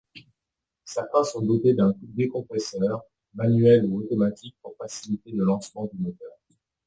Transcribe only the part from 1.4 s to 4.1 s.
dotés d'un décompresseur, manuel ou